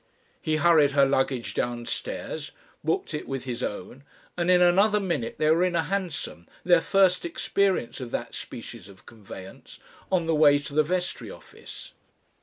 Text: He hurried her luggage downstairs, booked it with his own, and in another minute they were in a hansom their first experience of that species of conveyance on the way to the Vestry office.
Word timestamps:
He 0.41 0.55
hurried 0.55 0.93
her 0.93 1.05
luggage 1.05 1.53
downstairs, 1.53 2.49
booked 2.83 3.13
it 3.13 3.27
with 3.27 3.43
his 3.43 3.61
own, 3.61 4.03
and 4.35 4.49
in 4.49 4.59
another 4.59 4.99
minute 4.99 5.35
they 5.37 5.51
were 5.51 5.63
in 5.63 5.75
a 5.75 5.83
hansom 5.83 6.47
their 6.63 6.81
first 6.81 7.23
experience 7.23 7.99
of 8.01 8.09
that 8.09 8.33
species 8.33 8.89
of 8.89 9.05
conveyance 9.05 9.77
on 10.11 10.25
the 10.25 10.33
way 10.33 10.57
to 10.57 10.73
the 10.73 10.81
Vestry 10.81 11.29
office. 11.29 11.93